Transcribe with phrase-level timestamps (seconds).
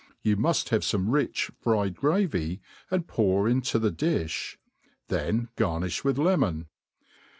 [0.23, 2.59] You mufl have fome rich fried gravy,
[2.89, 4.57] and pour in* to the difh;
[5.09, 6.65] then garnifh with lemon.